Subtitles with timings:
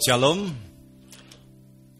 [0.00, 0.48] Shalom.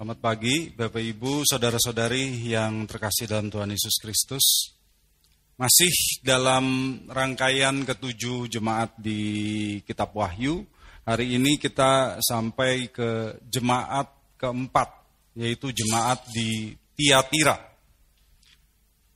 [0.00, 4.72] Selamat pagi Bapak Ibu, saudara-saudari yang terkasih dalam Tuhan Yesus Kristus.
[5.60, 5.92] Masih
[6.24, 9.20] dalam rangkaian ketujuh jemaat di
[9.84, 10.64] Kitab Wahyu.
[11.04, 14.08] Hari ini kita sampai ke jemaat
[14.40, 14.88] keempat,
[15.36, 17.60] yaitu jemaat di Tiatira.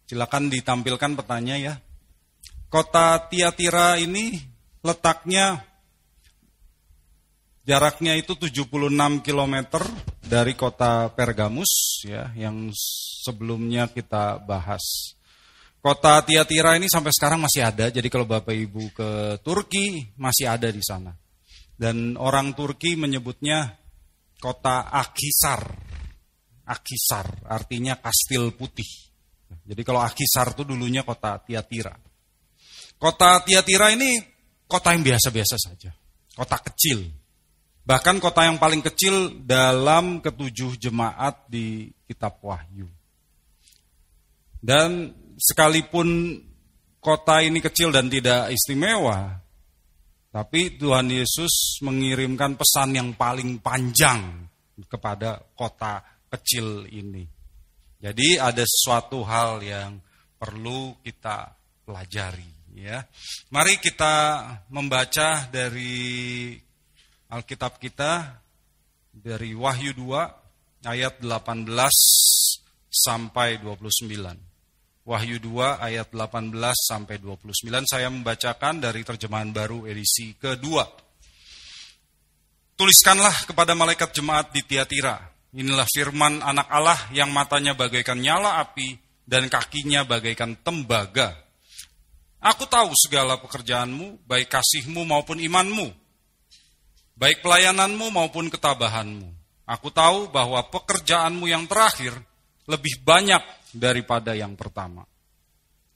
[0.04, 1.74] Silakan ditampilkan petanya ya.
[2.68, 4.36] Kota Tiatira ini
[4.84, 5.72] letaknya
[7.64, 8.68] Jaraknya itu 76
[9.24, 9.56] km
[10.20, 12.68] dari kota Pergamus ya yang
[13.24, 15.16] sebelumnya kita bahas.
[15.80, 17.88] Kota Tiatira ini sampai sekarang masih ada.
[17.88, 19.08] Jadi kalau Bapak Ibu ke
[19.40, 21.12] Turki masih ada di sana.
[21.72, 23.72] Dan orang Turki menyebutnya
[24.40, 25.64] kota Akisar.
[26.68, 28.88] Akisar artinya kastil putih.
[29.64, 31.96] Jadi kalau Akisar itu dulunya kota Tiatira.
[33.00, 34.20] Kota Tiatira ini
[34.68, 35.92] kota yang biasa-biasa saja.
[36.32, 37.23] Kota kecil,
[37.84, 42.88] Bahkan kota yang paling kecil dalam ketujuh jemaat di kitab Wahyu.
[44.64, 46.40] Dan sekalipun
[47.04, 49.36] kota ini kecil dan tidak istimewa,
[50.32, 54.48] tapi Tuhan Yesus mengirimkan pesan yang paling panjang
[54.88, 56.00] kepada kota
[56.32, 57.28] kecil ini.
[58.00, 60.00] Jadi ada sesuatu hal yang
[60.40, 61.52] perlu kita
[61.84, 63.04] pelajari ya.
[63.52, 66.56] Mari kita membaca dari
[67.34, 68.38] Alkitab kita
[69.10, 71.66] dari Wahyu 2 ayat 18
[72.86, 74.06] sampai 29.
[75.02, 80.86] Wahyu 2 ayat 18 sampai 29 saya membacakan dari terjemahan baru edisi kedua.
[82.78, 85.18] Tuliskanlah kepada malaikat jemaat di Tiatira.
[85.58, 88.94] Inilah firman anak Allah yang matanya bagaikan nyala api
[89.26, 91.34] dan kakinya bagaikan tembaga.
[92.38, 96.03] Aku tahu segala pekerjaanmu, baik kasihmu maupun imanmu
[97.14, 99.30] baik pelayananmu maupun ketabahanmu.
[99.64, 102.12] Aku tahu bahwa pekerjaanmu yang terakhir
[102.68, 103.40] lebih banyak
[103.72, 105.08] daripada yang pertama.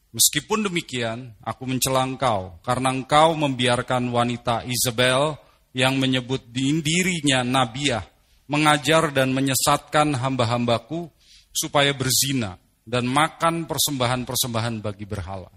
[0.08, 5.36] Meskipun demikian, aku mencela engkau karena engkau membiarkan wanita Isabel
[5.76, 8.02] yang menyebut dirinya Nabiah
[8.48, 11.12] mengajar dan menyesatkan hamba-hambaku
[11.52, 12.56] supaya berzina
[12.88, 15.52] dan makan persembahan-persembahan bagi berhala.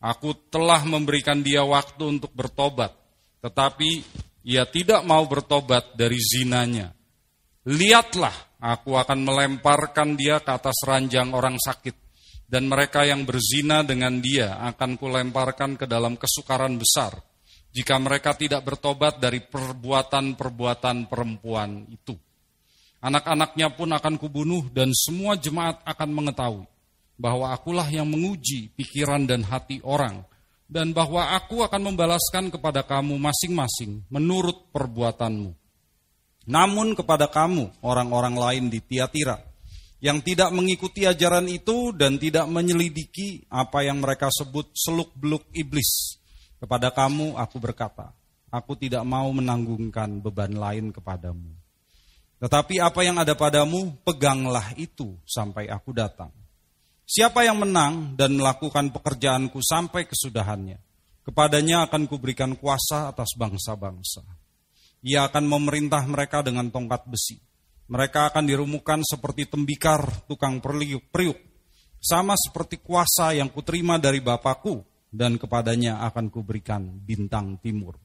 [0.00, 2.96] Aku telah memberikan dia waktu untuk bertobat,
[3.44, 4.00] tetapi
[4.48, 6.88] ia tidak mau bertobat dari zinanya.
[7.68, 11.92] Lihatlah, aku akan melemparkan dia ke atas ranjang orang sakit,
[12.48, 17.20] dan mereka yang berzina dengan dia akan kulemparkan ke dalam kesukaran besar,
[17.76, 22.16] jika mereka tidak bertobat dari perbuatan-perbuatan perempuan itu.
[23.04, 26.66] Anak-anaknya pun akan kubunuh dan semua jemaat akan mengetahui
[27.20, 30.24] bahwa akulah yang menguji pikiran dan hati orang,
[30.68, 35.56] dan bahwa aku akan membalaskan kepada kamu masing-masing menurut perbuatanmu.
[36.48, 39.40] Namun kepada kamu, orang-orang lain di Tiatira,
[39.98, 46.20] yang tidak mengikuti ajaran itu dan tidak menyelidiki apa yang mereka sebut seluk-beluk iblis.
[46.60, 48.12] Kepada kamu aku berkata,
[48.52, 51.52] aku tidak mau menanggungkan beban lain kepadamu.
[52.38, 56.30] Tetapi apa yang ada padamu, peganglah itu sampai aku datang.
[57.08, 60.76] Siapa yang menang dan melakukan pekerjaanku sampai kesudahannya,
[61.24, 64.28] kepadanya akan kuberikan kuasa atas bangsa-bangsa.
[65.00, 67.40] Ia akan memerintah mereka dengan tongkat besi.
[67.88, 71.40] Mereka akan dirumukan seperti tembikar tukang periuk-periuk,
[71.96, 77.96] sama seperti kuasa yang kuterima dari Bapakku, dan kepadanya akan kuberikan bintang timur.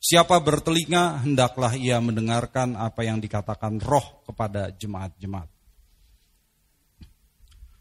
[0.00, 5.55] Siapa bertelinga, hendaklah ia mendengarkan apa yang dikatakan roh kepada jemaat-jemaat.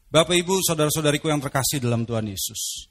[0.06, 2.88] Bapak Ibu, saudara-saudariku yang terkasih dalam Tuhan Yesus.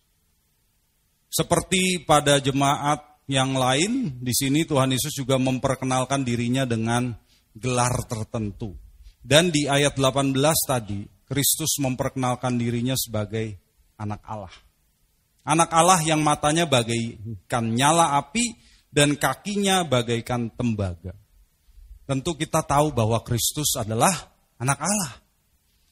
[1.31, 7.15] Seperti pada jemaat yang lain, di sini Tuhan Yesus juga memperkenalkan dirinya dengan
[7.55, 8.77] gelar tertentu.
[9.25, 10.37] Dan di ayat 18
[10.69, 13.57] tadi, Kristus memperkenalkan dirinya sebagai
[13.97, 14.55] anak Allah.
[15.45, 18.53] Anak Allah yang matanya bagaikan nyala api
[18.93, 21.17] dan kakinya bagaikan tembaga.
[22.05, 24.13] Tentu kita tahu bahwa Kristus adalah
[24.61, 25.24] anak Allah.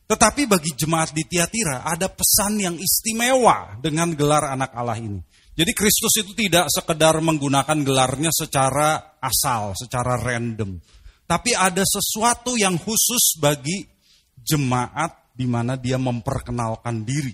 [0.06, 5.20] Tetapi bagi jemaat di Tiatira ada pesan yang istimewa dengan gelar anak Allah ini.
[5.52, 10.80] Jadi Kristus itu tidak sekedar menggunakan gelarnya secara asal, secara random.
[11.28, 13.84] Tapi ada sesuatu yang khusus bagi
[14.36, 17.32] jemaat di mana dia memperkenalkan diri.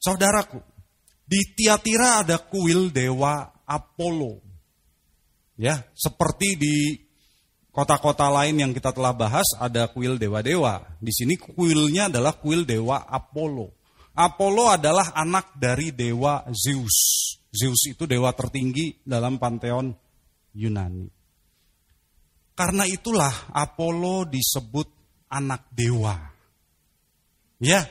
[0.00, 0.60] Saudaraku,
[1.24, 4.44] di Tiatira ada kuil dewa Apollo.
[5.56, 6.76] Ya, seperti di
[7.74, 10.86] kota-kota lain yang kita telah bahas ada kuil dewa-dewa.
[11.02, 13.74] Di sini kuilnya adalah kuil dewa Apollo.
[14.14, 16.94] Apollo adalah anak dari dewa Zeus.
[17.50, 19.90] Zeus itu dewa tertinggi dalam panteon
[20.54, 21.10] Yunani.
[22.54, 24.86] Karena itulah Apollo disebut
[25.34, 26.14] anak dewa.
[27.58, 27.82] Ya,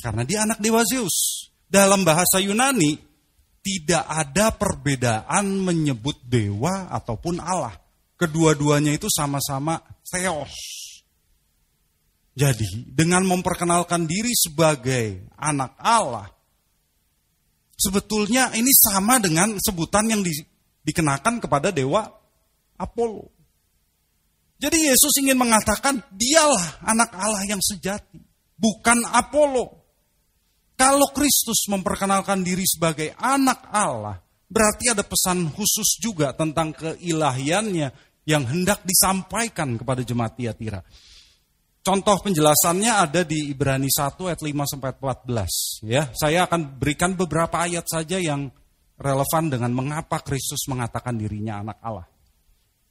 [0.00, 1.48] karena dia anak dewa Zeus.
[1.68, 2.96] Dalam bahasa Yunani,
[3.60, 7.76] tidak ada perbedaan menyebut dewa ataupun Allah.
[8.18, 10.50] Kedua-duanya itu sama-sama theos.
[12.34, 16.26] Jadi, dengan memperkenalkan diri sebagai anak Allah,
[17.78, 20.34] sebetulnya ini sama dengan sebutan yang di,
[20.82, 22.06] dikenakan kepada dewa
[22.78, 23.30] Apollo.
[24.58, 28.18] Jadi Yesus ingin mengatakan dialah anak Allah yang sejati,
[28.58, 29.78] bukan Apollo.
[30.78, 38.44] Kalau Kristus memperkenalkan diri sebagai anak Allah, berarti ada pesan khusus juga tentang keilahiannya yang
[38.44, 40.84] hendak disampaikan kepada jemaat Tiatira.
[41.80, 46.12] Contoh penjelasannya ada di Ibrani 1 ayat 5 sampai 14 ya.
[46.12, 48.52] Saya akan berikan beberapa ayat saja yang
[49.00, 52.04] relevan dengan mengapa Kristus mengatakan dirinya anak Allah.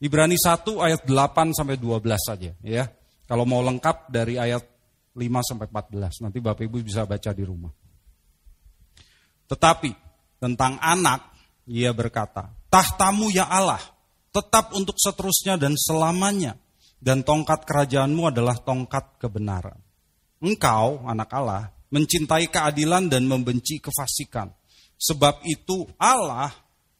[0.01, 2.89] Ibrani 1 ayat 8 sampai 12 saja ya.
[3.29, 4.65] Kalau mau lengkap dari ayat
[5.13, 6.25] 5 sampai 14.
[6.25, 7.73] Nanti Bapak Ibu bisa baca di rumah.
[9.45, 9.89] Tetapi
[10.41, 11.33] tentang anak,
[11.69, 13.81] ia berkata, tahtamu ya Allah,
[14.37, 16.53] tetap untuk seterusnya dan selamanya.
[16.97, 19.77] Dan tongkat kerajaanmu adalah tongkat kebenaran.
[20.41, 24.49] Engkau, anak Allah, mencintai keadilan dan membenci kefasikan.
[24.97, 26.53] Sebab itu Allah,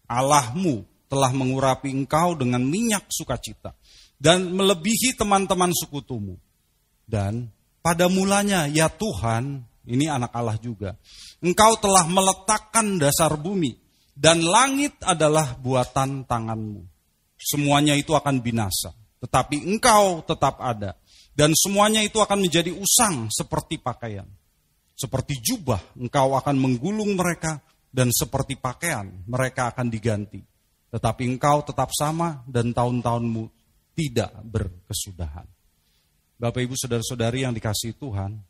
[0.05, 3.73] Allahmu, telah mengurapi engkau dengan minyak sukacita.
[4.17, 6.37] Dan melebihi teman-teman sekutumu.
[7.05, 7.49] Dan
[7.81, 10.97] pada mulanya, ya Tuhan, ini anak Allah juga.
[11.41, 13.77] Engkau telah meletakkan dasar bumi,
[14.17, 16.96] dan langit adalah buatan tanganmu.
[17.37, 18.91] Semuanya itu akan binasa,
[19.21, 20.97] tetapi engkau tetap ada.
[21.37, 24.25] Dan semuanya itu akan menjadi usang seperti pakaian.
[24.97, 27.61] Seperti jubah, engkau akan menggulung mereka,
[27.93, 30.41] dan seperti pakaian, mereka akan diganti.
[30.89, 33.53] Tetapi engkau tetap sama, dan tahun-tahunmu
[33.93, 35.45] tidak berkesudahan.
[36.41, 38.41] Bapak, ibu, saudara-saudari yang dikasih Tuhan,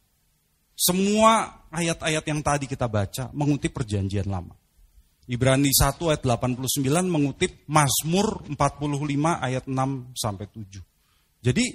[0.78, 4.56] semua ayat-ayat yang tadi kita baca mengutip perjanjian lama.
[5.28, 8.56] Ibrani 1 ayat 89 mengutip Mazmur 45
[9.44, 10.80] ayat 6 sampai 7.
[11.44, 11.66] Jadi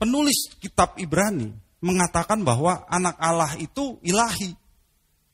[0.00, 1.52] penulis kitab Ibrani
[1.84, 4.56] mengatakan bahwa anak Allah itu ilahi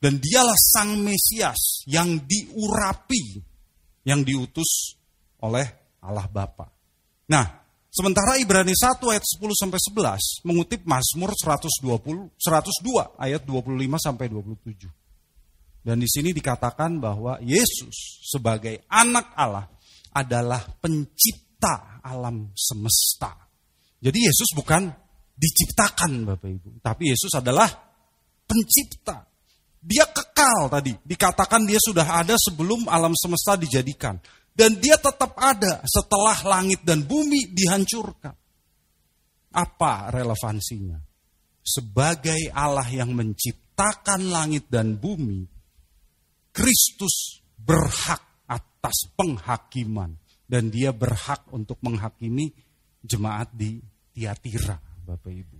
[0.03, 3.43] dan dialah sang Mesias yang diurapi
[4.03, 4.99] yang diutus
[5.39, 5.67] oleh
[6.03, 6.67] Allah Bapa.
[7.31, 14.29] Nah, Sementara Ibrani 1 ayat 10 sampai 11 mengutip Mazmur 120 102 ayat 25 sampai
[14.31, 14.87] 27.
[15.83, 19.67] Dan di sini dikatakan bahwa Yesus sebagai anak Allah
[20.13, 23.35] adalah pencipta alam semesta.
[23.99, 24.91] Jadi Yesus bukan
[25.39, 27.71] diciptakan Bapak Ibu, tapi Yesus adalah
[28.47, 29.27] pencipta.
[29.79, 34.19] Dia kekal tadi, dikatakan dia sudah ada sebelum alam semesta dijadikan.
[34.59, 38.35] Dan dia tetap ada setelah langit dan bumi dihancurkan.
[39.55, 40.99] Apa relevansinya?
[41.63, 45.47] Sebagai Allah yang menciptakan langit dan bumi,
[46.59, 48.19] Kristus berhak
[48.51, 50.19] atas penghakiman.
[50.49, 52.51] Dan dia berhak untuk menghakimi
[53.05, 53.79] jemaat di
[54.17, 55.59] Tiatira, Bapak Ibu.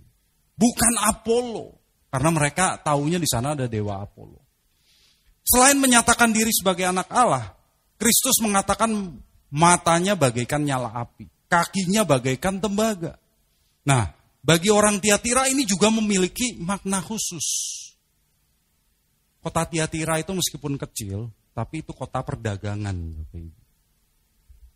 [0.57, 1.77] Bukan Apollo,
[2.09, 4.41] karena mereka taunya di sana ada dewa Apollo.
[5.45, 7.53] Selain menyatakan diri sebagai anak Allah,
[8.01, 8.91] Kristus mengatakan
[9.53, 13.21] matanya bagaikan nyala api, kakinya bagaikan tembaga.
[13.85, 14.09] Nah,
[14.41, 17.78] bagi orang Tiatira ini juga memiliki makna khusus.
[19.39, 22.95] Kota Tiatira itu meskipun kecil, tapi itu kota perdagangan.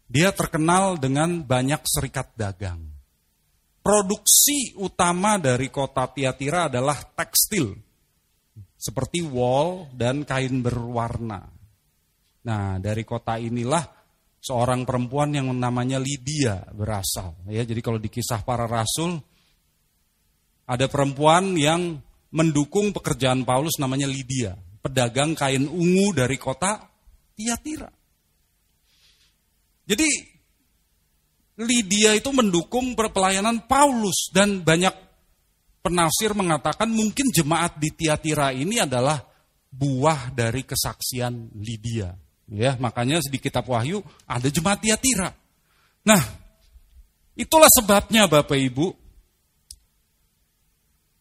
[0.08, 2.80] Dia terkenal dengan banyak serikat dagang.
[3.84, 7.76] Produksi utama dari kota Tiatira adalah tekstil,
[8.80, 11.44] seperti wol dan kain berwarna.
[12.44, 13.84] Nah, dari kota inilah
[14.44, 17.36] seorang perempuan yang namanya Lydia berasal.
[17.48, 19.20] Ya, jadi kalau di kisah para rasul
[20.68, 22.00] ada perempuan yang
[22.34, 26.82] mendukung pekerjaan Paulus namanya Lydia, pedagang kain ungu dari kota
[27.38, 27.88] Tiatira.
[29.86, 30.10] Jadi
[31.62, 34.92] Lydia itu mendukung pelayanan Paulus dan banyak
[35.86, 39.22] penafsir mengatakan mungkin jemaat di Tiatira ini adalah
[39.70, 42.18] buah dari kesaksian Lydia.
[42.50, 45.30] Ya, makanya di kitab Wahyu ada jemaat Tiatira.
[46.04, 46.22] Nah,
[47.38, 49.03] itulah sebabnya Bapak Ibu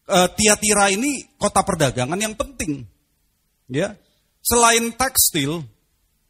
[0.07, 2.83] e, Tiatira ini kota perdagangan yang penting.
[3.71, 3.95] Ya.
[4.43, 5.63] Selain tekstil,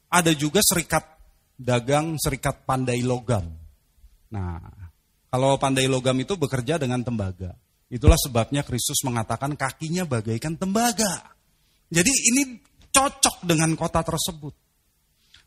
[0.09, 1.01] ada juga serikat
[1.57, 3.49] dagang, serikat pandai logam.
[4.29, 4.61] Nah,
[5.33, 7.57] kalau pandai logam itu bekerja dengan tembaga.
[7.89, 11.33] Itulah sebabnya Kristus mengatakan kakinya bagaikan tembaga.
[11.93, 12.57] Jadi ini
[12.89, 14.53] cocok dengan kota tersebut.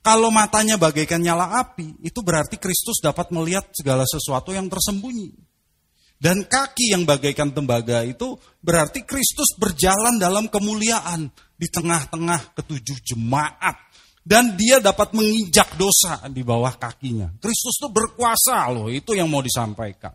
[0.02, 5.34] Kalau matanya bagaikan nyala api, itu berarti Kristus dapat melihat segala sesuatu yang tersembunyi.
[6.16, 13.76] Dan kaki yang bagaikan tembaga itu berarti Kristus berjalan dalam kemuliaan di tengah-tengah ketujuh jemaat.
[14.26, 17.30] Dan dia dapat menginjak dosa di bawah kakinya.
[17.38, 20.10] Kristus itu berkuasa loh, itu yang mau disampaikan.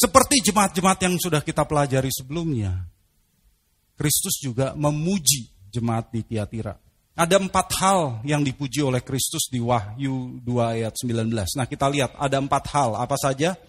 [0.00, 2.88] Seperti jemaat-jemaat yang sudah kita pelajari sebelumnya.
[4.00, 6.72] Kristus juga memuji jemaat di Tiatira.
[7.12, 11.28] Ada empat hal yang dipuji oleh Kristus di Wahyu 2 ayat 19.
[11.52, 12.96] Nah kita lihat ada empat hal.
[12.96, 13.60] Apa saja?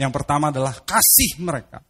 [0.00, 1.84] Yang pertama adalah kasih mereka.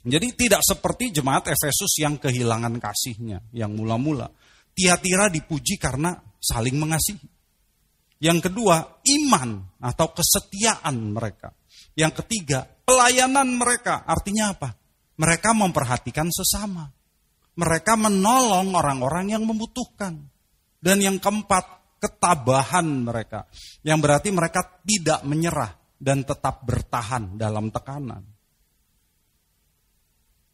[0.00, 3.44] Jadi tidak seperti jemaat Efesus yang kehilangan kasihnya.
[3.52, 4.32] Yang mula-mula.
[4.72, 7.28] Tiatira dipuji karena saling mengasihi.
[8.24, 11.52] Yang kedua, iman atau kesetiaan mereka.
[11.92, 14.08] Yang ketiga, pelayanan mereka.
[14.08, 14.72] Artinya apa?
[15.20, 16.88] Mereka memperhatikan sesama
[17.58, 20.14] mereka menolong orang-orang yang membutuhkan.
[20.78, 23.50] Dan yang keempat, ketabahan mereka.
[23.82, 28.22] Yang berarti mereka tidak menyerah dan tetap bertahan dalam tekanan.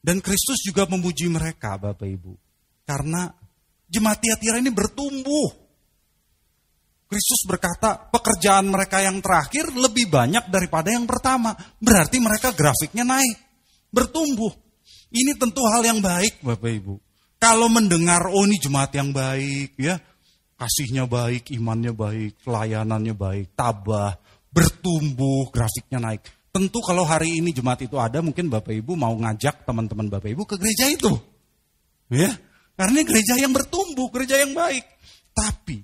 [0.04, 2.32] Dan Kristus juga memuji mereka, Bapak Ibu.
[2.84, 3.32] Karena
[3.88, 5.64] jemaat Tiatira ini bertumbuh.
[7.08, 11.56] Kristus berkata, pekerjaan mereka yang terakhir lebih banyak daripada yang pertama.
[11.80, 13.36] Berarti mereka grafiknya naik,
[13.88, 14.52] bertumbuh.
[15.08, 16.94] Ini tentu hal yang baik Bapak Ibu.
[17.40, 20.00] Kalau mendengar, oh ini jemaat yang baik ya.
[20.54, 24.16] Kasihnya baik, imannya baik, pelayanannya baik, tabah,
[24.54, 26.22] bertumbuh, grafiknya naik.
[26.54, 30.46] Tentu kalau hari ini jemaat itu ada, mungkin Bapak Ibu mau ngajak teman-teman Bapak Ibu
[30.46, 31.10] ke gereja itu.
[32.06, 32.30] Ya,
[32.78, 34.86] karena gereja yang bertumbuh, gereja yang baik.
[35.34, 35.82] Tapi,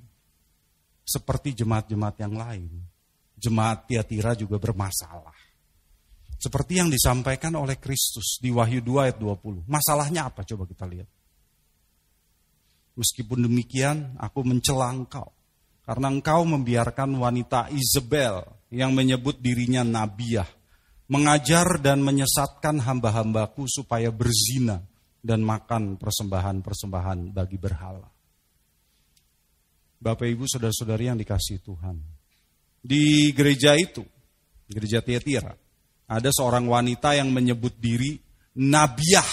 [1.02, 2.70] seperti jemaat-jemaat yang lain,
[3.34, 5.34] jemaat Tiatira juga bermasalah.
[6.38, 9.66] Seperti yang disampaikan oleh Kristus di Wahyu 2 ayat 20.
[9.66, 10.46] Masalahnya apa?
[10.46, 11.10] Coba kita lihat.
[12.94, 15.34] Meskipun demikian, aku mencela engkau.
[15.82, 20.46] Karena engkau membiarkan wanita Isabel yang menyebut dirinya nabiah.
[21.10, 24.78] Mengajar dan menyesatkan hamba-hambaku supaya berzina
[25.18, 28.06] dan makan persembahan-persembahan bagi berhala.
[30.00, 31.98] Bapak ibu saudara-saudari yang dikasih Tuhan.
[32.80, 34.00] Di gereja itu,
[34.70, 35.52] gereja Tiatira,
[36.08, 38.16] ada seorang wanita yang menyebut diri
[38.56, 39.28] nabiah,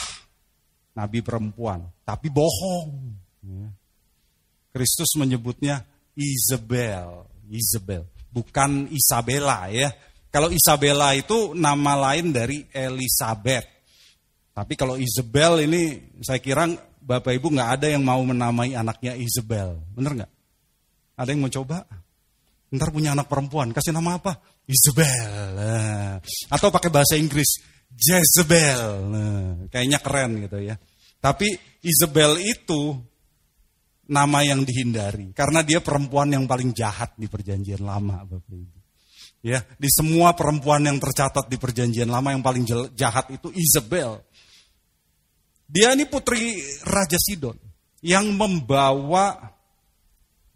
[0.98, 2.90] nabi perempuan, tapi bohong.
[3.48, 3.70] Ya.
[4.76, 8.04] Kristus menyebutnya Isabel, Isabel,
[8.38, 9.90] bukan Isabella ya.
[10.30, 13.66] Kalau Isabella itu nama lain dari Elizabeth.
[14.54, 16.70] Tapi kalau Isabel ini saya kira
[17.02, 20.32] Bapak Ibu nggak ada yang mau menamai anaknya Isabel, bener nggak?
[21.18, 21.88] Ada yang mau coba?
[22.68, 24.38] Ntar punya anak perempuan, kasih nama apa?
[24.68, 25.56] Isabel.
[26.52, 29.08] Atau pakai bahasa Inggris, Jezebel.
[29.08, 30.76] Nah, kayaknya keren gitu ya.
[31.24, 31.48] Tapi
[31.80, 33.00] Isabel itu
[34.08, 35.36] nama yang dihindari.
[35.36, 38.24] Karena dia perempuan yang paling jahat di perjanjian lama.
[38.24, 38.78] Bapak Ibu.
[39.46, 42.66] Ya, di semua perempuan yang tercatat di perjanjian lama yang paling
[42.98, 44.20] jahat itu Isabel.
[45.68, 47.56] Dia ini putri Raja Sidon
[48.02, 49.54] yang membawa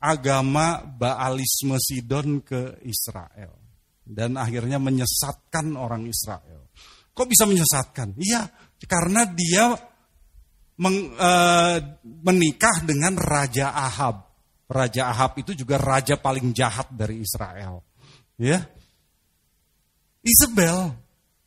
[0.01, 3.53] agama Baalisme Sidon ke Israel.
[4.01, 6.67] Dan akhirnya menyesatkan orang Israel.
[7.13, 8.17] Kok bisa menyesatkan?
[8.17, 8.49] Iya,
[8.89, 9.77] karena dia
[10.81, 11.31] meng, e,
[12.25, 14.33] menikah dengan Raja Ahab.
[14.65, 17.85] Raja Ahab itu juga raja paling jahat dari Israel.
[18.39, 18.65] Ya.
[20.25, 20.95] Isabel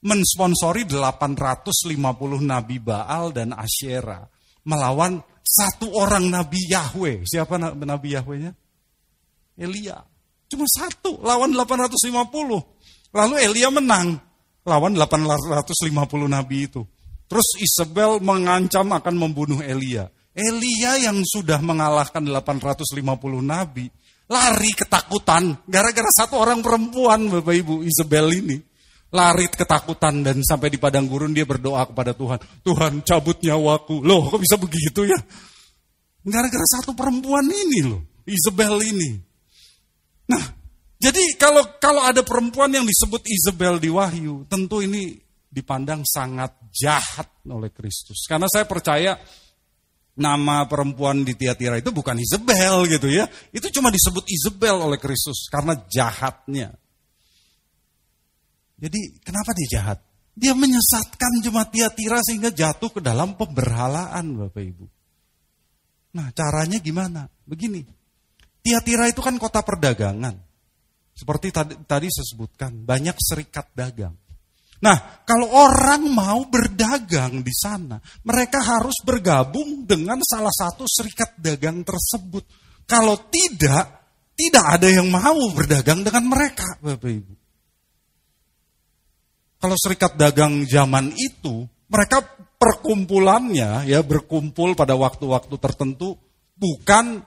[0.05, 1.97] mensponsori 850
[2.45, 4.29] nabi Baal dan Asyera
[4.69, 7.25] melawan satu orang Nabi Yahweh.
[7.25, 8.53] Siapa Nabi Yahwehnya?
[9.55, 10.03] Elia.
[10.49, 13.15] Cuma satu lawan 850.
[13.15, 14.19] Lalu Elia menang
[14.67, 15.93] lawan 850
[16.27, 16.83] Nabi itu.
[17.35, 20.07] Terus Isabel mengancam akan membunuh Elia.
[20.31, 23.03] Elia yang sudah mengalahkan 850
[23.43, 23.91] Nabi.
[24.31, 28.57] Lari ketakutan gara-gara satu orang perempuan Bapak Ibu Isabel ini
[29.11, 32.39] lari ketakutan dan sampai di padang gurun dia berdoa kepada Tuhan.
[32.63, 34.03] Tuhan cabut nyawaku.
[34.03, 35.19] Loh kok bisa begitu ya?
[36.23, 38.03] Gara-gara satu perempuan ini loh.
[38.31, 39.11] Isabel ini.
[40.31, 40.45] Nah,
[41.03, 45.24] jadi kalau kalau ada perempuan yang disebut Isabel di Wahyu, tentu ini
[45.55, 48.27] dipandang sangat jahat oleh Kristus.
[48.27, 49.15] Karena saya percaya
[50.19, 53.31] nama perempuan di Tiatira itu bukan Isabel gitu ya.
[53.55, 56.75] Itu cuma disebut Isabel oleh Kristus karena jahatnya.
[58.75, 59.99] Jadi kenapa dia jahat?
[60.35, 64.87] Dia menyesatkan jemaat Tiatira sehingga jatuh ke dalam pemberhalaan Bapak Ibu.
[66.19, 67.31] Nah caranya gimana?
[67.47, 67.87] Begini,
[68.59, 70.35] Tiatira itu kan kota perdagangan.
[71.15, 74.19] Seperti tadi, tadi saya sebutkan, banyak serikat dagang.
[74.85, 77.97] Nah, kalau orang mau berdagang di sana,
[78.29, 82.45] mereka harus bergabung dengan salah satu serikat dagang tersebut.
[82.85, 84.05] Kalau tidak,
[84.37, 87.35] tidak ada yang mau berdagang dengan mereka, Bapak Ibu.
[89.57, 92.21] Kalau serikat dagang zaman itu, mereka
[92.61, 96.21] perkumpulannya ya berkumpul pada waktu-waktu tertentu
[96.53, 97.25] bukan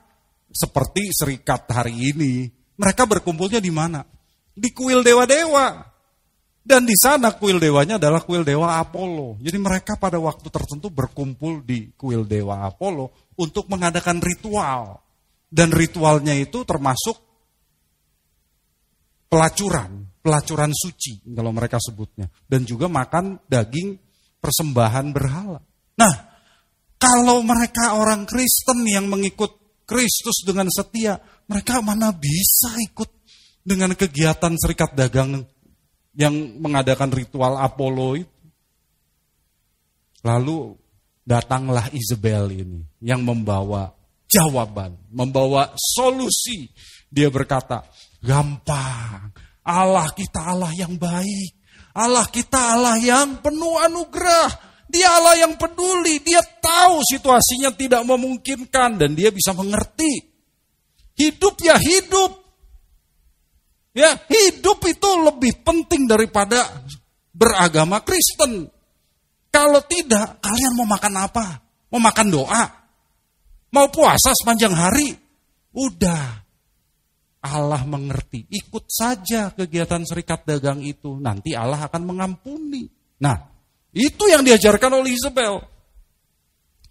[0.54, 2.54] seperti serikat hari ini.
[2.78, 4.06] Mereka berkumpulnya di mana?
[4.54, 5.97] Di kuil dewa-dewa.
[6.68, 9.40] Dan di sana kuil dewanya adalah kuil dewa Apollo.
[9.40, 15.00] Jadi mereka pada waktu tertentu berkumpul di kuil dewa Apollo untuk mengadakan ritual.
[15.48, 17.16] Dan ritualnya itu termasuk
[19.32, 22.28] pelacuran, pelacuran suci kalau mereka sebutnya.
[22.44, 23.96] Dan juga makan daging
[24.44, 25.64] persembahan berhala.
[25.96, 26.16] Nah,
[27.00, 29.56] kalau mereka orang Kristen yang mengikut
[29.88, 31.16] Kristus dengan setia,
[31.48, 33.08] mereka mana bisa ikut
[33.64, 35.48] dengan kegiatan serikat dagang
[36.18, 38.38] yang mengadakan ritual Apollo itu.
[40.26, 40.74] Lalu
[41.22, 43.94] datanglah Isabel ini yang membawa
[44.26, 46.68] jawaban, membawa solusi.
[47.08, 47.86] Dia berkata,
[48.20, 49.32] gampang,
[49.64, 51.54] Allah kita Allah yang baik.
[51.98, 54.66] Allah kita Allah yang penuh anugerah.
[54.88, 60.32] Dia Allah yang peduli, dia tahu situasinya tidak memungkinkan dan dia bisa mengerti.
[61.20, 62.47] Hidup ya hidup,
[63.98, 66.70] Ya, hidup itu lebih penting daripada
[67.34, 68.70] beragama Kristen.
[69.50, 71.66] Kalau tidak, kalian mau makan apa?
[71.90, 72.64] Mau makan doa?
[73.74, 75.18] Mau puasa sepanjang hari?
[75.74, 76.46] Udah.
[77.42, 78.46] Allah mengerti.
[78.54, 81.18] Ikut saja kegiatan serikat dagang itu.
[81.18, 82.86] Nanti Allah akan mengampuni.
[83.18, 83.50] Nah,
[83.98, 85.58] itu yang diajarkan oleh Isabel.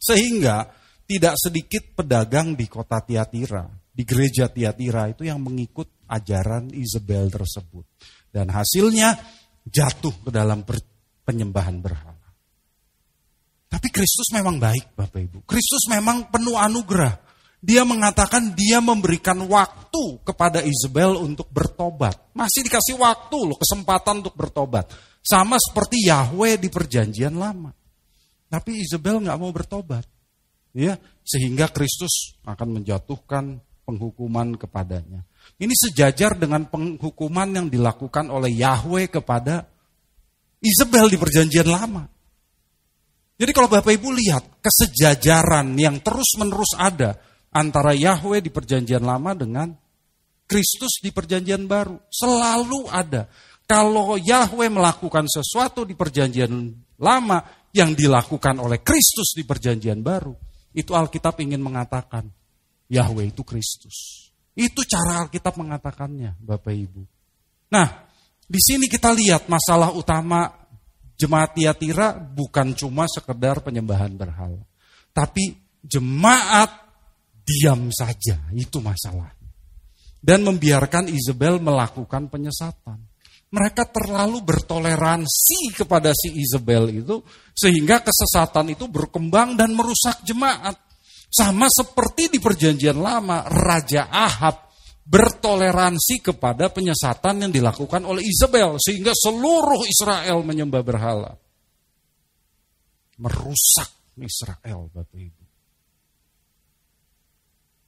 [0.02, 0.74] Sehingga
[1.06, 3.62] tidak sedikit pedagang di kota Tiatira,
[3.94, 7.84] di gereja Tiatira itu yang mengikut ajaran Isabel tersebut.
[8.30, 9.16] Dan hasilnya
[9.66, 10.62] jatuh ke dalam
[11.26, 12.16] penyembahan berhala.
[13.66, 15.38] Tapi Kristus memang baik Bapak Ibu.
[15.44, 17.18] Kristus memang penuh anugerah.
[17.58, 22.30] Dia mengatakan dia memberikan waktu kepada Isabel untuk bertobat.
[22.30, 24.86] Masih dikasih waktu loh, kesempatan untuk bertobat.
[25.18, 27.74] Sama seperti Yahweh di perjanjian lama.
[28.46, 30.06] Tapi Isabel nggak mau bertobat.
[30.76, 35.24] Ya, sehingga Kristus akan menjatuhkan penghukuman kepadanya.
[35.56, 39.64] Ini sejajar dengan penghukuman yang dilakukan oleh Yahweh kepada
[40.60, 42.04] Isabel di perjanjian lama.
[43.36, 47.20] Jadi kalau Bapak Ibu lihat kesejajaran yang terus-menerus ada
[47.52, 49.72] antara Yahweh di perjanjian lama dengan
[50.48, 52.00] Kristus di perjanjian baru.
[52.08, 53.28] Selalu ada.
[53.66, 56.52] Kalau Yahweh melakukan sesuatu di perjanjian
[57.02, 57.42] lama
[57.74, 60.32] yang dilakukan oleh Kristus di perjanjian baru.
[60.72, 62.28] Itu Alkitab ingin mengatakan
[62.88, 64.28] Yahweh itu Kristus.
[64.56, 67.02] Itu cara Alkitab mengatakannya, Bapak Ibu.
[67.68, 68.08] Nah,
[68.48, 70.48] di sini kita lihat masalah utama
[71.20, 74.64] jemaat Tiatira bukan cuma sekedar penyembahan berhala.
[75.12, 75.52] Tapi
[75.84, 76.72] jemaat
[77.44, 79.50] diam saja, itu masalahnya.
[80.24, 82.98] Dan membiarkan Isabel melakukan penyesatan.
[83.46, 87.22] Mereka terlalu bertoleransi kepada si Isabel itu,
[87.54, 90.85] sehingga kesesatan itu berkembang dan merusak jemaat.
[91.26, 94.66] Sama seperti di perjanjian lama, Raja Ahab
[95.06, 98.78] bertoleransi kepada penyesatan yang dilakukan oleh Isabel.
[98.82, 101.32] Sehingga seluruh Israel menyembah berhala.
[103.16, 105.44] Merusak Israel, Bapak Ibu.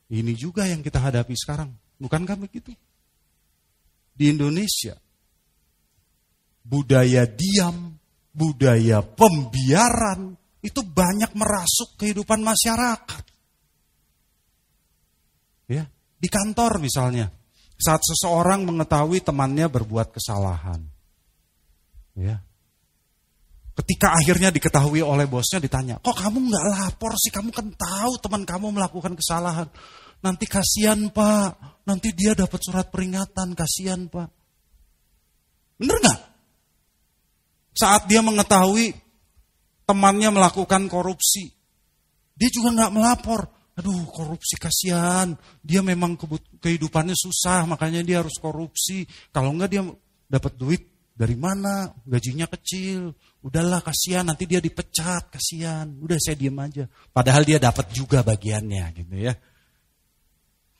[0.08, 1.68] Ini juga yang kita hadapi sekarang.
[2.00, 2.72] Bukankah begitu?
[4.16, 4.96] Di Indonesia,
[6.64, 7.92] budaya diam,
[8.32, 10.32] budaya pembiaran,
[10.64, 13.27] itu banyak merasuk kehidupan masyarakat.
[15.68, 15.84] Ya,
[16.16, 17.28] di kantor misalnya,
[17.78, 20.82] saat seseorang mengetahui temannya berbuat kesalahan.
[22.16, 22.42] Ya.
[23.78, 27.30] Ketika akhirnya diketahui oleh bosnya ditanya, kok kamu nggak lapor sih?
[27.30, 29.70] Kamu kan tahu teman kamu melakukan kesalahan.
[30.18, 34.34] Nanti kasihan pak, nanti dia dapat surat peringatan, kasihan pak.
[35.78, 36.20] Bener nggak?
[37.78, 38.98] Saat dia mengetahui
[39.86, 41.54] temannya melakukan korupsi,
[42.34, 46.18] dia juga nggak melapor aduh korupsi kasihan, dia memang
[46.58, 49.06] kehidupannya susah, makanya dia harus korupsi.
[49.30, 49.82] Kalau enggak dia
[50.26, 50.82] dapat duit
[51.14, 51.94] dari mana?
[52.02, 53.14] Gajinya kecil.
[53.38, 55.86] Udahlah kasihan, nanti dia dipecat, kasihan.
[56.02, 56.90] Udah saya diam aja.
[57.14, 59.34] Padahal dia dapat juga bagiannya gitu ya.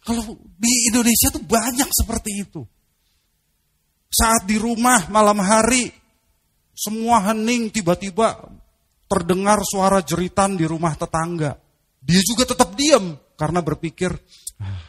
[0.02, 2.62] Kalau di Indonesia tuh banyak seperti itu.
[4.11, 5.92] Saat di rumah malam hari
[6.72, 8.40] semua hening tiba-tiba
[9.06, 11.67] terdengar suara jeritan di rumah tetangga.
[11.98, 14.11] Dia juga tetap diam karena berpikir,
[14.62, 14.82] ah,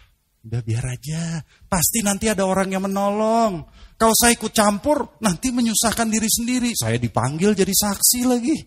[0.45, 3.65] udah biar aja, pasti nanti ada orang yang menolong.
[3.99, 6.71] Kalau saya ikut campur, nanti menyusahkan diri sendiri.
[6.71, 8.57] Saya dipanggil jadi saksi lagi.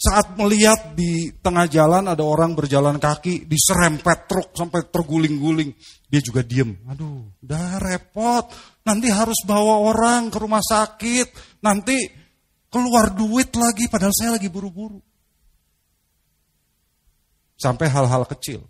[0.00, 5.76] Saat melihat di tengah jalan ada orang berjalan kaki diserempet truk sampai terguling-guling.
[6.08, 6.72] Dia juga diem.
[6.88, 8.48] Aduh, udah repot.
[8.86, 11.60] Nanti harus bawa orang ke rumah sakit.
[11.60, 12.00] Nanti
[12.72, 15.02] keluar duit lagi padahal saya lagi buru-buru.
[17.60, 18.64] Sampai hal-hal kecil.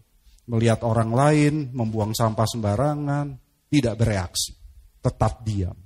[0.50, 3.38] Melihat orang lain membuang sampah sembarangan,
[3.70, 4.50] tidak bereaksi.
[4.98, 5.78] Tetap diam.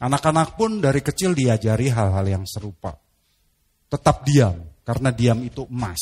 [0.00, 2.96] Anak-anak pun dari kecil diajari hal-hal yang serupa.
[3.92, 6.00] Tetap diam, karena diam itu emas.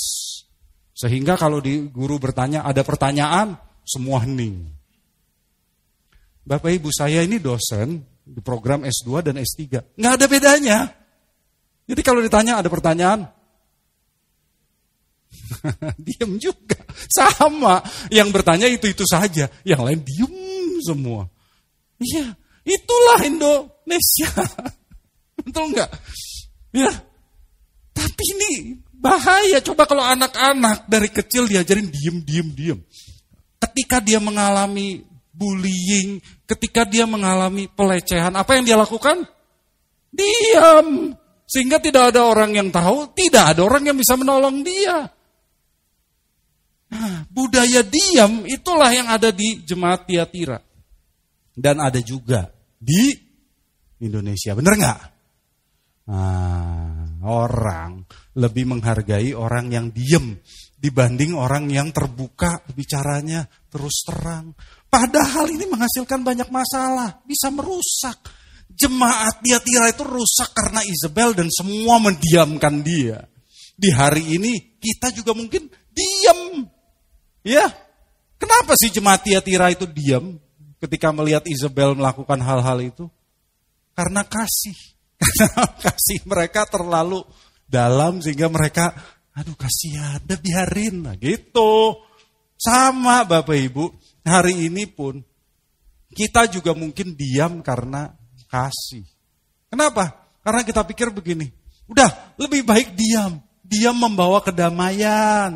[0.95, 4.63] Sehingga kalau di guru bertanya, ada pertanyaan, semua hening.
[6.47, 9.99] Bapak ibu saya ini dosen di program S2 dan S3.
[9.99, 10.79] Nggak ada bedanya.
[11.89, 13.27] Jadi kalau ditanya ada pertanyaan,
[16.07, 16.79] diam juga.
[17.11, 17.81] Sama.
[18.09, 19.49] Yang bertanya itu-itu saja.
[19.65, 20.35] Yang lain diam
[20.85, 21.27] semua.
[21.99, 24.31] Iya, itulah Indonesia.
[25.45, 25.91] Betul enggak?
[26.71, 26.91] Ya,
[27.95, 29.59] tapi ini bahaya.
[29.63, 32.79] Coba kalau anak-anak dari kecil diajarin diem, diem, diem.
[33.59, 35.03] Ketika dia mengalami
[35.35, 39.27] bullying, ketika dia mengalami pelecehan, apa yang dia lakukan?
[40.11, 41.15] Diam.
[41.49, 45.09] Sehingga tidak ada orang yang tahu, tidak ada orang yang bisa menolong dia.
[46.89, 50.59] Nah, budaya diam itulah yang ada di jemaat Tiatira.
[51.53, 52.49] Dan ada juga
[52.79, 53.13] di
[54.01, 55.01] Indonesia, benar nggak?
[56.09, 58.07] Nah, orang
[58.39, 60.39] lebih menghargai orang yang diem
[60.79, 64.55] dibanding orang yang terbuka bicaranya terus terang.
[64.87, 68.17] Padahal ini menghasilkan banyak masalah, bisa merusak.
[68.79, 73.27] Jemaat dia tira itu rusak karena Isabel dan semua mendiamkan dia.
[73.75, 76.63] Di hari ini kita juga mungkin diam.
[77.47, 77.71] Ya,
[78.37, 80.39] kenapa sih jemaat Tiatira itu diam
[80.83, 83.05] ketika melihat Isabel melakukan hal-hal itu?
[83.95, 84.79] Karena kasih.
[85.19, 87.27] Karena kasih mereka terlalu
[87.67, 88.95] dalam sehingga mereka,
[89.35, 91.99] aduh kasihan, udah biarin lah gitu.
[92.59, 93.91] Sama Bapak Ibu,
[94.27, 95.23] hari ini pun
[96.15, 98.11] kita juga mungkin diam karena
[98.51, 99.07] kasih.
[99.69, 100.31] Kenapa?
[100.43, 101.51] Karena kita pikir begini,
[101.87, 103.39] udah lebih baik diam.
[103.69, 105.53] Diam membawa kedamaian.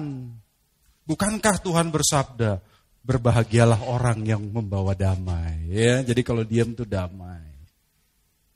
[1.13, 2.65] Bukankah Tuhan bersabda,
[3.05, 5.69] berbahagialah orang yang membawa damai.
[5.69, 7.45] Ya, jadi kalau diam itu damai.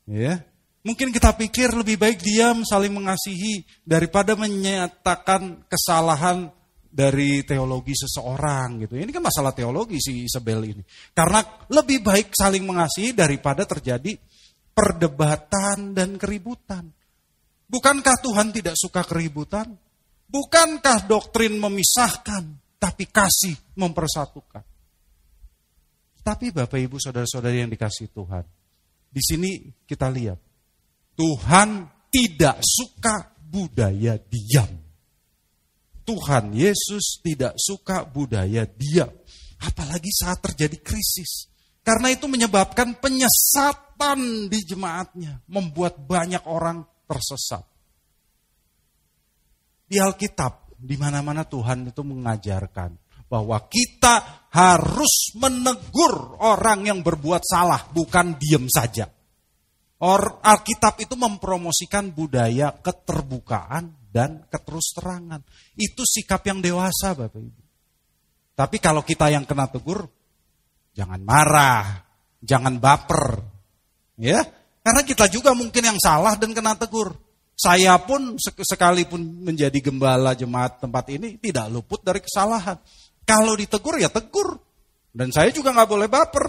[0.09, 0.41] Ya,
[0.87, 6.47] Mungkin kita pikir lebih baik diam saling mengasihi daripada menyatakan kesalahan
[6.87, 8.95] dari teologi seseorang gitu.
[8.95, 10.87] Ini kan masalah teologi si Isabel ini.
[11.11, 11.43] Karena
[11.75, 14.15] lebih baik saling mengasihi daripada terjadi
[14.71, 16.87] perdebatan dan keributan.
[17.67, 19.75] Bukankah Tuhan tidak suka keributan?
[20.27, 22.43] Bukankah doktrin memisahkan,
[22.83, 24.63] tapi kasih mempersatukan?
[26.27, 28.43] Tapi Bapak Ibu Saudara-saudari yang dikasih Tuhan,
[29.07, 29.51] di sini
[29.87, 30.43] kita lihat
[31.15, 34.69] Tuhan tidak suka budaya diam.
[36.07, 39.11] Tuhan Yesus tidak suka budaya diam.
[39.63, 41.51] Apalagi saat terjadi krisis.
[41.83, 45.43] Karena itu menyebabkan penyesatan di jemaatnya.
[45.51, 47.67] Membuat banyak orang tersesat.
[49.87, 57.87] Di Alkitab, di mana-mana Tuhan itu mengajarkan bahwa kita harus menegur orang yang berbuat salah,
[57.91, 59.11] bukan diam saja.
[60.03, 65.41] Or, Alkitab itu mempromosikan budaya keterbukaan dan keterus-terangan.
[65.73, 67.63] Itu sikap yang dewasa Bapak Ibu.
[68.57, 70.09] Tapi kalau kita yang kena tegur,
[70.97, 72.05] jangan marah,
[72.41, 73.45] jangan baper.
[74.17, 74.41] Ya,
[74.81, 77.26] karena kita juga mungkin yang salah dan kena tegur.
[77.57, 82.77] Saya pun sekalipun menjadi gembala jemaat tempat ini tidak luput dari kesalahan.
[83.25, 84.61] Kalau ditegur ya tegur.
[85.17, 86.47] Dan saya juga nggak boleh baper.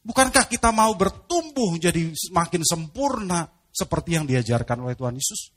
[0.00, 5.52] Bukankah kita mau bertumbuh jadi semakin sempurna seperti yang diajarkan oleh Tuhan Yesus?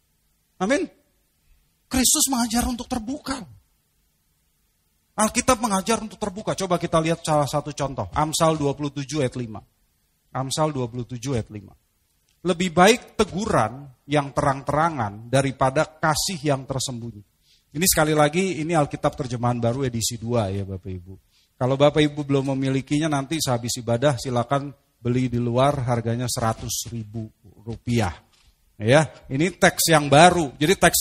[0.60, 0.84] Amin.
[1.88, 3.40] Kristus mengajar untuk terbuka.
[5.16, 6.52] Alkitab mengajar untuk terbuka.
[6.60, 8.12] Coba kita lihat salah satu contoh.
[8.12, 10.36] Amsal 27 ayat 5.
[10.36, 11.81] Amsal 27 ayat 5.
[12.42, 17.22] Lebih baik teguran yang terang-terangan daripada kasih yang tersembunyi.
[17.72, 21.14] Ini sekali lagi, ini Alkitab terjemahan baru edisi 2 ya Bapak Ibu.
[21.56, 27.30] Kalau Bapak Ibu belum memilikinya nanti sehabis ibadah silakan beli di luar harganya 100 ribu
[27.62, 28.12] rupiah.
[28.82, 30.58] Ya, ini teks yang baru.
[30.58, 31.00] Jadi teks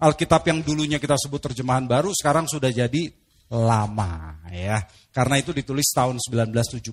[0.00, 3.12] Alkitab yang dulunya kita sebut terjemahan baru sekarang sudah jadi
[3.50, 4.78] lama ya.
[5.10, 6.86] Karena itu ditulis tahun 1974.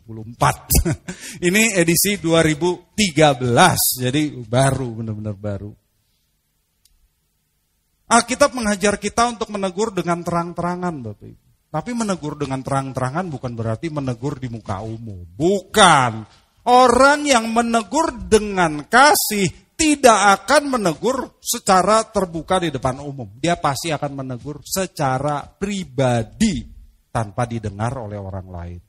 [1.48, 4.02] ini edisi 2013.
[4.02, 5.72] Jadi baru benar-benar baru.
[8.08, 11.46] Alkitab mengajar kita untuk menegur dengan terang-terangan Bapak Ibu.
[11.68, 15.28] Tapi menegur dengan terang-terangan bukan berarti menegur di muka umum.
[15.28, 16.24] Bukan.
[16.68, 23.30] Orang yang menegur dengan kasih tidak akan menegur secara terbuka di depan umum.
[23.38, 26.66] Dia pasti akan menegur secara pribadi
[27.14, 28.82] tanpa didengar oleh orang lain.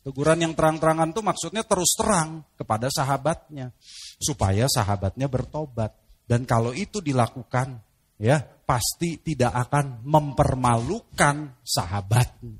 [0.00, 3.76] Teguran yang terang-terangan itu maksudnya terus terang kepada sahabatnya
[4.16, 5.92] supaya sahabatnya bertobat.
[6.24, 7.76] Dan kalau itu dilakukan,
[8.16, 12.56] ya pasti tidak akan mempermalukan sahabatnya.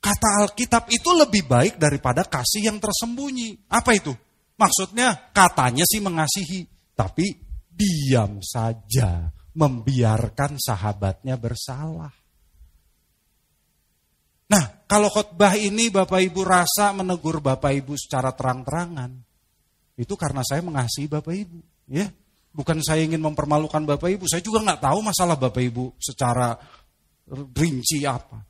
[0.00, 3.68] Kata Alkitab itu lebih baik daripada kasih yang tersembunyi.
[3.68, 4.12] Apa itu?
[4.60, 7.32] Maksudnya katanya sih mengasihi, tapi
[7.72, 12.12] diam saja membiarkan sahabatnya bersalah.
[14.50, 19.16] Nah, kalau khotbah ini Bapak Ibu rasa menegur Bapak Ibu secara terang-terangan,
[19.96, 22.04] itu karena saya mengasihi Bapak Ibu, ya.
[22.50, 26.52] Bukan saya ingin mempermalukan Bapak Ibu, saya juga nggak tahu masalah Bapak Ibu secara
[27.30, 28.42] rinci apa.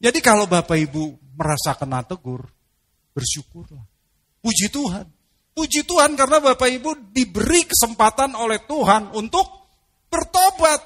[0.00, 2.48] Jadi kalau Bapak Ibu merasa kena tegur,
[3.12, 3.84] bersyukurlah.
[4.40, 5.15] Puji Tuhan.
[5.56, 9.48] Puji Tuhan karena Bapak Ibu diberi kesempatan oleh Tuhan untuk
[10.12, 10.84] bertobat.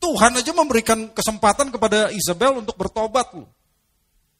[0.00, 3.52] Tuhan aja memberikan kesempatan kepada Isabel untuk bertobat loh.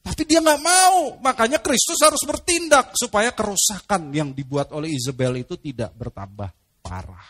[0.01, 5.61] Tapi dia nggak mau, makanya Kristus harus bertindak supaya kerusakan yang dibuat oleh Isabel itu
[5.61, 6.49] tidak bertambah
[6.81, 7.29] parah.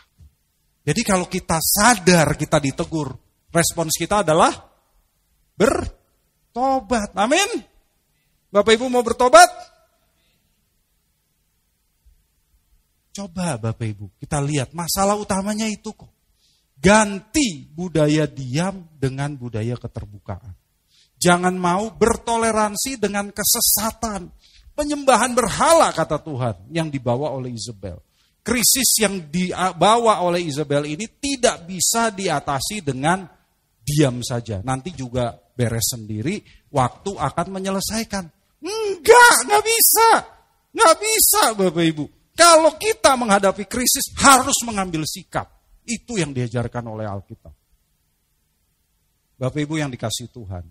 [0.87, 3.11] Jadi kalau kita sadar kita ditegur,
[3.51, 4.55] respons kita adalah
[5.59, 7.11] bertobat.
[7.19, 7.67] Amin.
[8.47, 9.76] Bapak Ibu mau bertobat?
[13.17, 16.13] Coba Bapak Ibu, kita lihat masalah utamanya itu kok.
[16.77, 20.53] Ganti budaya diam dengan budaya keterbukaan.
[21.17, 24.29] Jangan mau bertoleransi dengan kesesatan.
[24.77, 27.97] Penyembahan berhala kata Tuhan yang dibawa oleh Isabel.
[28.45, 33.25] Krisis yang dibawa oleh Isabel ini tidak bisa diatasi dengan
[33.81, 34.61] diam saja.
[34.61, 38.29] Nanti juga beres sendiri, waktu akan menyelesaikan.
[38.61, 40.09] Enggak, enggak bisa.
[40.69, 42.16] Enggak bisa Bapak Ibu.
[42.37, 45.49] Kalau kita menghadapi krisis harus mengambil sikap.
[45.81, 47.55] Itu yang diajarkan oleh Alkitab.
[49.41, 50.61] Bapak Ibu yang dikasih Tuhan.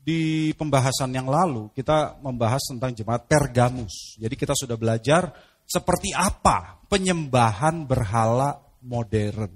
[0.00, 4.16] Di pembahasan yang lalu kita membahas tentang jemaat Pergamus.
[4.16, 5.28] Jadi kita sudah belajar
[5.68, 9.52] seperti apa penyembahan berhala modern.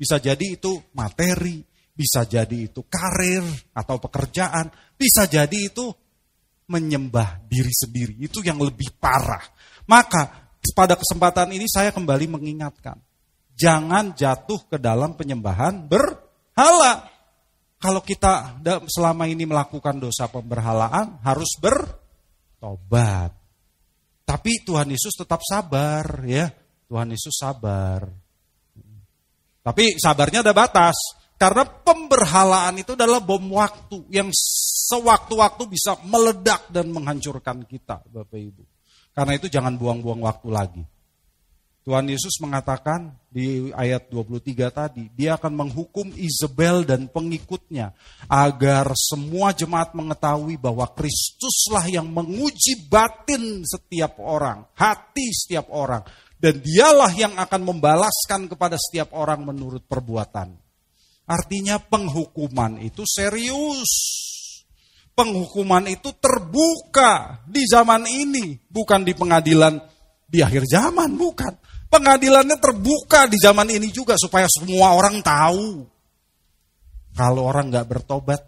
[0.00, 1.60] Bisa jadi itu materi,
[1.92, 3.44] bisa jadi itu karir
[3.76, 5.92] atau pekerjaan, bisa jadi itu
[6.72, 8.16] menyembah diri sendiri.
[8.16, 9.44] Itu yang lebih parah.
[9.84, 13.00] Maka pada kesempatan ini saya kembali mengingatkan,
[13.56, 17.08] jangan jatuh ke dalam penyembahan berhala.
[17.80, 18.60] Kalau kita
[18.92, 23.32] selama ini melakukan dosa pemberhalaan harus bertobat.
[24.28, 26.52] Tapi Tuhan Yesus tetap sabar ya.
[26.86, 28.04] Tuhan Yesus sabar.
[29.64, 30.96] Tapi sabarnya ada batas.
[31.40, 34.28] Karena pemberhalaan itu adalah bom waktu yang
[34.92, 38.79] sewaktu-waktu bisa meledak dan menghancurkan kita, Bapak Ibu.
[39.20, 40.80] Karena itu jangan buang-buang waktu lagi.
[41.84, 47.92] Tuhan Yesus mengatakan di ayat 23 tadi, dia akan menghukum Isabel dan pengikutnya
[48.32, 56.00] agar semua jemaat mengetahui bahwa Kristuslah yang menguji batin setiap orang, hati setiap orang,
[56.40, 60.56] dan dialah yang akan membalaskan kepada setiap orang menurut perbuatan.
[61.28, 63.92] Artinya penghukuman itu serius
[65.14, 69.76] penghukuman itu terbuka di zaman ini, bukan di pengadilan
[70.30, 71.52] di akhir zaman, bukan.
[71.90, 75.82] Pengadilannya terbuka di zaman ini juga supaya semua orang tahu.
[77.18, 78.40] Kalau orang nggak bertobat,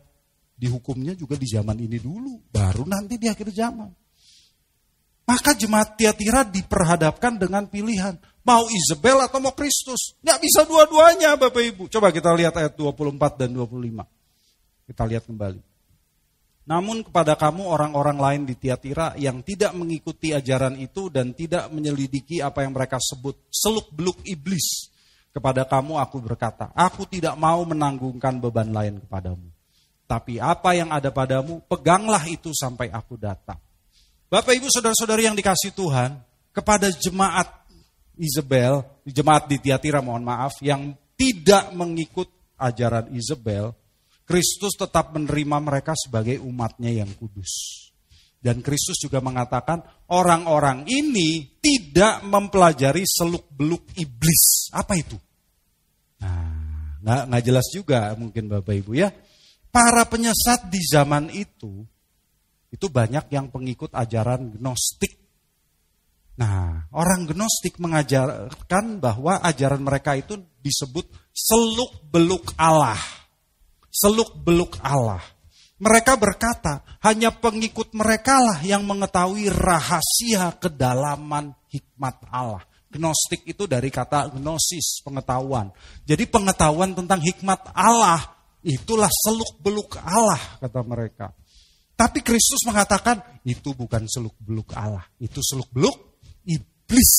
[0.55, 3.91] dihukumnya juga di zaman ini dulu, baru nanti di akhir zaman.
[5.27, 8.15] Maka jemaat Tiatira diperhadapkan dengan pilihan,
[8.47, 10.15] mau Isabel atau mau Kristus.
[10.23, 11.91] Nggak bisa dua-duanya Bapak Ibu.
[11.91, 14.07] Coba kita lihat ayat 24 dan 25.
[14.87, 15.72] Kita lihat kembali.
[16.63, 22.39] Namun kepada kamu orang-orang lain di Tiatira yang tidak mengikuti ajaran itu dan tidak menyelidiki
[22.39, 24.95] apa yang mereka sebut seluk-beluk iblis.
[25.33, 29.49] Kepada kamu aku berkata, aku tidak mau menanggungkan beban lain kepadamu.
[30.05, 33.57] Tapi apa yang ada padamu, peganglah itu sampai aku datang.
[34.29, 36.21] Bapak ibu saudara-saudari yang dikasih Tuhan,
[36.53, 37.49] kepada jemaat
[38.21, 42.29] Isabel, jemaat di Tiatira mohon maaf, yang tidak mengikut
[42.61, 43.73] ajaran Isabel,
[44.23, 47.51] Kristus tetap menerima mereka sebagai umatnya yang kudus.
[48.43, 54.75] Dan Kristus juga mengatakan orang-orang ini tidak mempelajari seluk-beluk iblis.
[54.75, 55.15] Apa itu?
[56.19, 59.15] Nah, nggak, jelas juga mungkin Bapak Ibu ya.
[59.71, 61.87] Para penyesat di zaman itu,
[62.75, 65.23] itu banyak yang pengikut ajaran gnostik.
[66.35, 73.22] Nah, orang gnostik mengajarkan bahwa ajaran mereka itu disebut seluk-beluk Allah
[73.93, 75.21] seluk-beluk Allah.
[75.83, 82.65] Mereka berkata, hanya pengikut mereka lah yang mengetahui rahasia kedalaman hikmat Allah.
[82.93, 85.73] Gnostik itu dari kata gnosis, pengetahuan.
[86.07, 88.21] Jadi pengetahuan tentang hikmat Allah,
[88.63, 91.27] itulah seluk-beluk Allah, kata mereka.
[91.99, 96.12] Tapi Kristus mengatakan, itu bukan seluk-beluk Allah, itu seluk-beluk
[96.87, 97.13] iblis,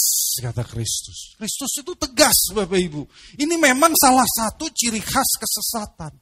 [0.44, 1.34] kata Kristus.
[1.40, 3.02] Kristus itu tegas, Bapak Ibu.
[3.42, 6.14] Ini memang salah satu ciri khas kesesatan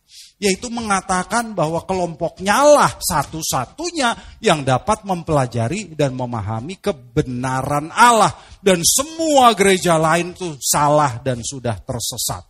[0.41, 9.54] yaitu mengatakan bahwa kelompoknya lah satu-satunya yang dapat mempelajari dan memahami kebenaran Allah dan semua
[9.54, 12.41] gereja lain itu salah dan sudah tersesat.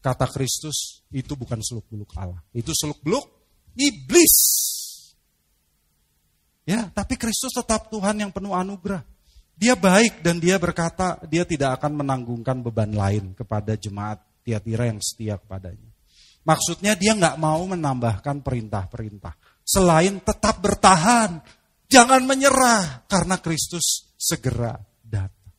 [0.00, 3.28] Kata Kristus itu bukan seluk-beluk Allah, itu seluk-beluk
[3.76, 4.36] iblis.
[6.68, 9.00] Ya, tapi Kristus tetap Tuhan yang penuh anugerah.
[9.56, 15.00] Dia baik dan dia berkata dia tidak akan menanggungkan beban lain kepada jemaat Tiatira yang
[15.00, 15.88] setia kepadanya.
[16.44, 19.32] Maksudnya dia nggak mau menambahkan perintah-perintah.
[19.64, 21.40] Selain tetap bertahan,
[21.88, 25.52] jangan menyerah karena Kristus segera datang.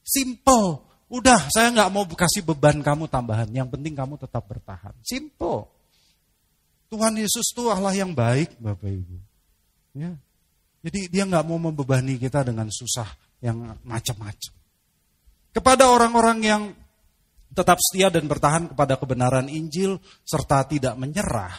[0.00, 0.88] Simple.
[1.12, 3.52] Udah, saya nggak mau kasih beban kamu tambahan.
[3.52, 4.96] Yang penting kamu tetap bertahan.
[5.04, 5.68] Simple.
[6.88, 9.29] Tuhan Yesus itu Allah yang baik, Bapak Ibu.
[9.96, 10.12] Ya.
[10.80, 13.08] Jadi dia nggak mau membebani kita dengan susah
[13.44, 14.52] yang macam-macam.
[15.50, 16.62] Kepada orang-orang yang
[17.50, 21.52] tetap setia dan bertahan kepada kebenaran Injil serta tidak menyerah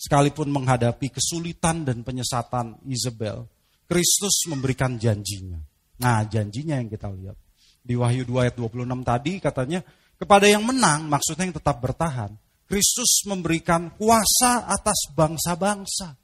[0.00, 3.44] sekalipun menghadapi kesulitan dan penyesatan Isabel,
[3.84, 5.60] Kristus memberikan janjinya.
[6.00, 7.36] Nah, janjinya yang kita lihat.
[7.84, 9.84] Di Wahyu 2 ayat 26 tadi katanya,
[10.16, 12.32] kepada yang menang, maksudnya yang tetap bertahan,
[12.64, 16.16] Kristus memberikan kuasa atas bangsa-bangsa.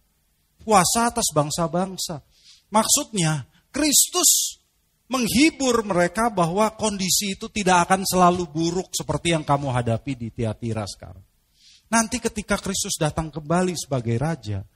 [0.66, 2.26] Kuasa atas bangsa-bangsa.
[2.74, 4.59] Maksudnya, Kristus
[5.07, 10.83] menghibur mereka bahwa kondisi itu tidak akan selalu buruk seperti yang kamu hadapi di Tiatira
[10.90, 11.22] sekarang.
[11.87, 14.66] Nanti ketika Kristus datang kembali sebagai raja,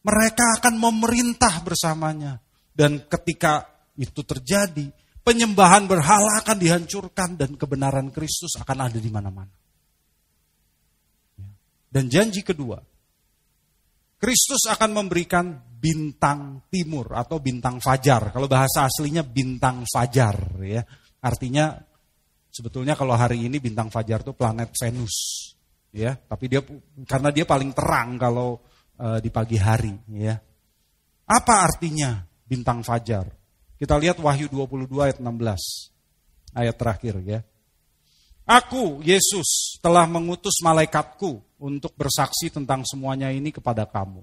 [0.00, 2.40] mereka akan memerintah bersamanya.
[2.72, 3.68] Dan ketika
[4.00, 4.88] itu terjadi,
[5.20, 9.52] penyembahan berhala akan dihancurkan dan kebenaran Kristus akan ada di mana-mana.
[11.92, 12.80] Dan janji kedua,
[14.24, 18.32] Kristus akan memberikan bintang timur atau bintang fajar.
[18.32, 20.80] Kalau bahasa aslinya bintang fajar ya.
[21.20, 21.76] Artinya
[22.48, 25.12] sebetulnya kalau hari ini bintang fajar itu planet Venus
[25.92, 26.64] ya, tapi dia
[27.04, 28.64] karena dia paling terang kalau
[28.96, 30.40] e, di pagi hari ya.
[31.28, 33.28] Apa artinya bintang fajar?
[33.76, 36.56] Kita lihat Wahyu 22 ayat 16.
[36.56, 37.44] Ayat terakhir ya.
[38.48, 44.20] Aku, Yesus, telah mengutus malaikatku untuk bersaksi tentang semuanya ini kepada kamu.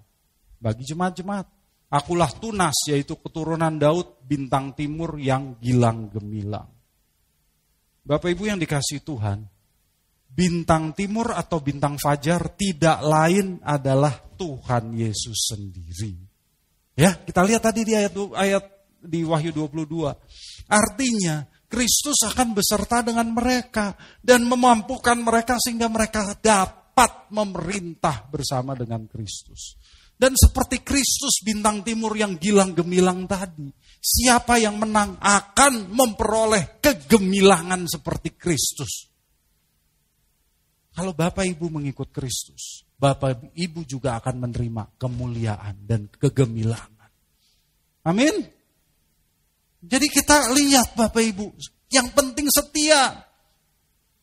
[0.62, 1.48] Bagi jemaat-jemaat,
[1.90, 6.70] akulah tunas, yaitu keturunan Daud, bintang timur yang gilang gemilang.
[8.06, 9.42] Bapak Ibu yang dikasih Tuhan,
[10.30, 16.14] bintang timur atau bintang fajar tidak lain adalah Tuhan Yesus sendiri.
[16.94, 18.64] Ya, kita lihat tadi di ayat ayat
[19.02, 20.14] di Wahyu 22.
[20.70, 26.81] Artinya Kristus akan beserta dengan mereka dan memampukan mereka sehingga mereka dapat
[27.32, 29.78] memerintah bersama dengan Kristus.
[30.22, 37.90] Dan seperti Kristus bintang timur yang gilang gemilang tadi, siapa yang menang akan memperoleh kegemilangan
[37.90, 39.10] seperti Kristus.
[40.94, 47.10] Kalau Bapak Ibu mengikut Kristus, Bapak Ibu juga akan menerima kemuliaan dan kegemilangan.
[48.06, 48.36] Amin.
[49.82, 51.50] Jadi kita lihat Bapak Ibu,
[51.90, 53.31] yang penting setia.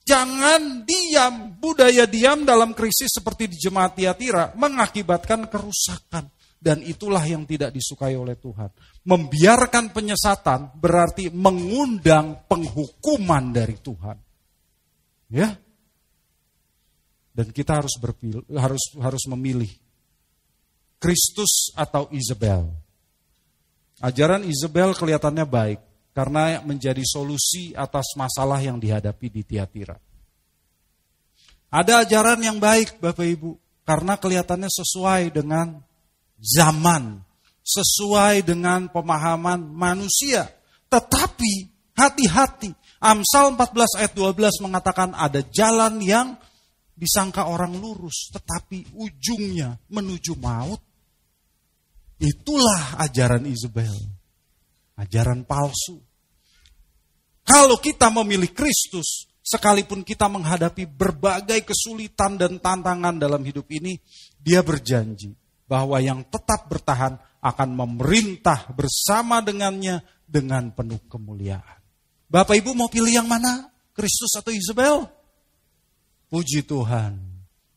[0.08, 6.32] Jangan diam, budaya diam dalam krisis seperti di jemaat Tiatira mengakibatkan kerusakan.
[6.58, 8.72] Dan itulah yang tidak disukai oleh Tuhan.
[9.04, 14.16] Membiarkan penyesatan berarti mengundang penghukuman dari Tuhan.
[15.30, 15.54] Ya.
[17.30, 19.70] Dan kita harus berpilih, harus harus memilih
[20.98, 22.66] Kristus atau Isabel.
[24.02, 25.80] Ajaran Isabel kelihatannya baik
[26.18, 29.94] karena menjadi solusi atas masalah yang dihadapi di Tiatira.
[31.70, 33.54] Ada ajaran yang baik Bapak Ibu
[33.86, 35.78] karena kelihatannya sesuai dengan
[36.42, 37.22] zaman,
[37.62, 40.50] sesuai dengan pemahaman manusia.
[40.90, 42.74] Tetapi hati-hati.
[42.98, 46.34] Amsal 14 ayat 12 mengatakan ada jalan yang
[46.98, 50.82] disangka orang lurus tetapi ujungnya menuju maut.
[52.18, 53.94] Itulah ajaran Isabel.
[54.98, 56.07] Ajaran palsu.
[57.48, 63.96] Kalau kita memilih Kristus, sekalipun kita menghadapi berbagai kesulitan dan tantangan dalam hidup ini,
[64.36, 65.32] dia berjanji
[65.64, 71.80] bahwa yang tetap bertahan akan memerintah bersama dengannya dengan penuh kemuliaan.
[72.28, 73.72] Bapak Ibu mau pilih yang mana?
[73.96, 75.08] Kristus atau Isabel?
[76.28, 77.16] Puji Tuhan.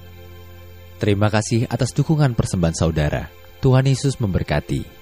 [1.02, 3.26] Terima kasih atas dukungan persembahan saudara.
[3.58, 4.97] Tuhan Yesus memberkati.